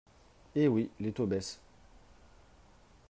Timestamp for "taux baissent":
1.11-1.61